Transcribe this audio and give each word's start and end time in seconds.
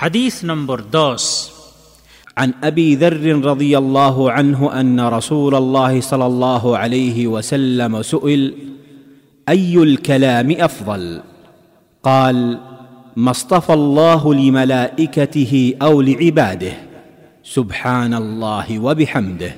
হাদিস 0.00 0.34
নম্বর 0.44 0.78
দশ 1.00 1.24
عن 2.36 2.50
ابي 2.70 2.88
ذر 2.96 3.24
رضي 3.50 3.72
الله 3.78 4.16
عنه 4.32 4.60
ان 4.80 4.98
رسول 5.08 5.54
الله 5.54 5.92
صلى 6.00 6.26
الله 6.26 6.64
عليه 6.78 7.18
وسلم 7.26 7.92
سئل 8.02 8.42
اي 9.48 9.72
الكلام 9.82 10.48
افضل 10.68 11.04
قال 12.04 12.36
ما 13.16 13.30
اصطفى 13.30 13.72
الله 13.72 14.22
لملائكته 14.34 15.52
او 15.82 15.94
لعباده 16.02 16.74
سبحان 17.56 18.12
الله 18.14 18.66
وبحمده 18.86 19.52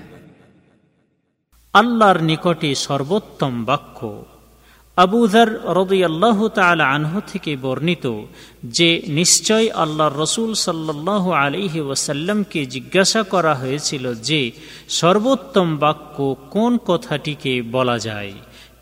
আল্লাহর 1.74 2.18
নিকটে 2.30 2.70
সর্বোত্তম 2.86 3.54
বাক্য 3.64 3.98
আবুধার 5.04 5.50
রদিয়াল্লাহ 5.64 6.48
তালা 6.48 6.84
আনহ 6.90 7.20
থেকে 7.26 7.56
বর্ণিত 7.56 8.06
যে 8.64 9.02
নিশ্চয় 9.08 9.66
আল্লাহ 9.74 10.08
রসুল 10.18 10.54
সাল্লাহ 10.54 11.30
আলিহি 11.30 11.80
ওয়াসাল্লামকে 11.80 12.66
জিজ্ঞাসা 12.66 13.22
করা 13.22 13.54
হয়েছিল 13.54 14.14
যে 14.14 14.50
সর্বোত্তম 14.88 15.76
বাক্য 15.76 16.36
কোন 16.50 16.78
কথাটিকে 16.86 17.62
বলা 17.62 17.98
যায়। 17.98 18.32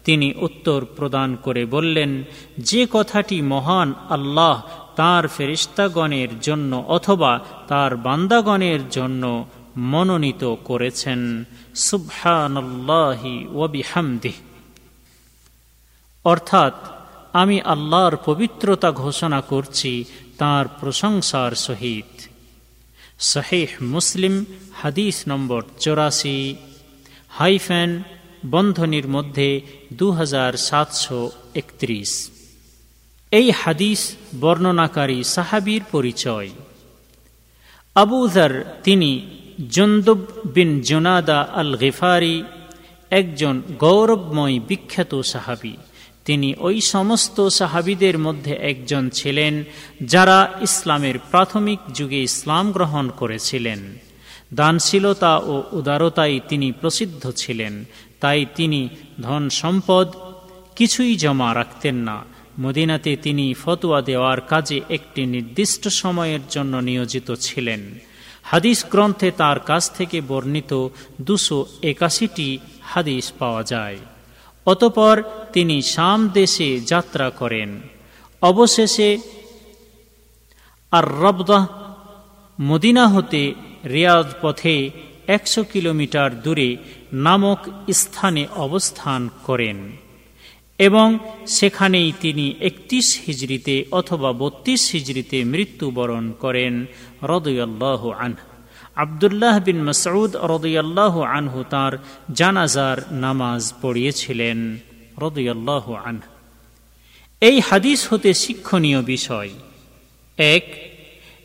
তিনি 0.04 0.34
উত্তর 0.40 0.84
প্রদান 0.96 1.36
করে 1.36 1.66
বললেন, 1.66 2.24
যে 2.58 2.86
কথাটি 2.92 3.42
মহান 3.42 3.94
আল্লাহ 4.10 4.62
তার 4.96 5.28
ফেরিস্তাগণের 5.28 6.28
জন্য 6.40 6.84
অথবা 6.88 7.40
তার 7.68 7.96
বান্দাগণের 7.96 8.80
জন্য 8.90 9.46
মনোনীত 9.76 10.54
করেছেন। 10.64 11.44
সুবহানাল্লাহি 11.74 13.46
ওয়াবিহামদিহ 13.52 14.36
অর্থাৎ 16.32 16.74
আমি 17.32 17.60
আল্লাহর 17.60 18.16
পবিত্রতা 18.24 18.90
ঘোষণা 18.92 19.40
করছি 19.40 19.92
তার 20.38 20.66
প্রশংসার 20.80 21.52
সহিত। 21.66 22.10
শহেহ 23.20 23.68
মুসলিম 23.82 24.34
হাদিস 24.74 25.16
নম্বর 25.28 25.62
চৌরাশি, 25.78 26.56
হাইফেন 27.28 27.90
বন্ধনীর 28.46 29.08
মধ্যে 29.08 29.60
দু 29.92 30.06
হাজার 30.10 30.52
সাতশো 30.52 31.30
একত্রিশ। 31.54 32.30
এই 33.30 33.50
হাদিস 33.50 34.00
বর্ণনাকারী 34.40 35.24
সাহাবির 35.24 35.82
পরিচয়। 35.92 36.48
আবুজার 37.94 38.80
তিনি 38.84 39.10
জন্দুব 39.70 40.20
বিন 40.44 40.80
জোনাদা 40.80 41.40
আল 41.54 41.76
গেফারি 41.76 42.36
একজন 43.10 43.62
গৌরবময় 43.78 44.60
বিখ্যাত 44.60 45.20
সাহাবি। 45.20 45.76
তিনি 46.26 46.54
ওই 46.58 46.80
সমস্ত 46.80 47.48
সাহাবিদের 47.48 48.18
মধ্যে 48.18 48.52
একজন 48.52 49.10
ছিলেন 49.10 49.64
যারা 50.02 50.38
ইসলামের 50.60 51.16
প্রাথমিক 51.30 51.78
যুগে 51.94 52.20
ইসলাম 52.22 52.72
গ্রহণ 52.72 53.10
করেছিলেন। 53.10 53.80
দানশীলতা 54.54 55.32
ও 55.38 55.54
উদারতায় 55.72 56.40
তিনি 56.48 56.72
প্রসিদ্ধ 56.72 57.30
ছিলেন, 57.30 57.84
তাই 58.20 58.46
তিনি 58.54 58.88
ধন 59.22 59.48
সম্পদ 59.48 60.06
কিছুই 60.76 61.16
জমা 61.16 61.54
রাখতেন 61.54 61.94
না। 61.94 62.24
মদিনাতে 62.60 63.16
তিনি 63.16 63.54
ফতোয়া 63.54 64.00
দেওয়ার 64.02 64.40
কাজে 64.40 64.80
একটি 64.88 65.26
নির্দিষ্ট 65.26 65.88
সময়ের 65.88 66.40
জন্য 66.50 66.76
নিয়োজিত 66.76 67.28
ছিলেন। 67.40 67.80
হাদিস 68.42 68.84
গ্রন্থে 68.90 69.30
তার 69.30 69.58
কাছ 69.60 69.90
থেকে 69.90 70.20
বর্ণিত 70.20 70.72
দুশো 71.20 71.66
একাশিটি 71.82 72.58
হাদিস 72.82 73.32
পাওয়া 73.38 73.62
যায়। 73.62 73.96
অতপর 74.66 75.22
তিনি 75.52 75.82
শাম 75.82 76.28
দেশে 76.28 76.80
যাত্রা 76.80 77.30
করেন। 77.30 77.80
অবশেষে 78.42 79.18
আর 80.90 81.04
রবদাহ 81.08 81.66
মদিনা 82.60 83.08
হতে 83.08 83.54
রিয়াজ 83.84 84.26
পথে 84.42 84.90
একশো 85.26 85.64
কিলোমিটার 85.64 86.42
দূরে 86.42 86.76
নামক 87.12 87.58
স্থানে 87.92 88.46
অবস্থান 88.56 89.28
করেন 89.44 89.96
এবং 90.78 91.18
সেখানেই 91.46 92.12
তিনি 92.20 92.54
একত্রিশ 92.60 93.20
হিজড়িতে 93.26 93.84
অথবা 93.90 94.32
বত্রিশ 94.32 94.90
হিজড়িতে 94.90 95.44
মৃত্যুবরণ 95.44 96.32
করেন, 96.32 96.86
রদয়াল্লাহ 97.22 98.10
আনহ। 98.10 98.55
আবদুল্লাহ 98.96 99.64
বিন 99.64 99.88
মসউদ 99.88 100.36
রদয়াল্লাহ 100.36 101.20
আনহু 101.20 101.64
তাঁর 101.70 101.98
জানাজার 102.34 102.96
নামাজ 103.10 103.72
পড়িয়েছিলেন, 103.82 104.78
রদয়াল্লাহ 105.18 105.94
আনহ। 105.94 106.20
এই 107.40 107.60
হাদিস 107.60 108.12
হতে 108.12 108.34
শিক্ষণীয় 108.34 109.02
বিষয়। 109.02 109.50
এক, 110.36 110.62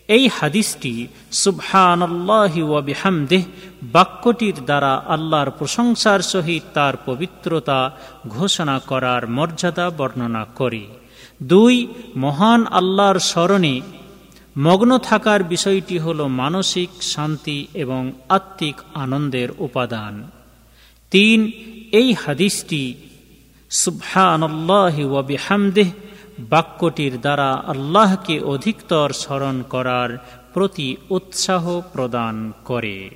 এই 0.07 0.27
হাদিসটি 0.27 1.07
সুবহানাল্লাহি 1.31 3.43
বাক্যটির 3.83 4.55
দ্বারা 4.65 5.03
আল্লাহর 5.07 5.49
প্রশংসার 5.49 6.19
সহিত 6.19 6.63
তার 6.73 6.93
পবিত্রতা 7.05 7.97
ঘোষণা 8.27 8.79
করার 8.79 9.27
মর্যাদা 9.27 9.89
বর্ণনা 9.89 10.45
করে। 10.55 10.87
দুই, 11.43 11.87
মহান 12.15 12.67
আল্লাহর 12.67 13.19
স্মরণে 13.19 13.81
মগ্ন 14.57 14.97
থাকার 14.97 15.43
বিষয়টি 15.43 15.99
হল 15.99 16.27
মানসিক 16.27 16.89
শান্তি 17.01 17.67
এবং 17.73 18.11
আত্মিক 18.29 18.75
আনন্দের 18.93 19.49
উপাদান। 19.57 20.29
তিন, 21.11 21.51
এই 21.91 22.13
হাদিসটি 22.13 22.95
সুবহানাল্লাহি 23.69 25.03
বাক্যটির 26.39 27.21
দ্বারা 27.21 27.53
আল্লাহকে 27.53 28.39
অধিকতর 28.39 29.13
স্মরণ 29.13 29.61
করার 29.61 30.17
প্রতি 30.53 30.97
উৎসাহ 31.09 31.81
প্রদান 31.93 32.51
করে। 32.65 33.09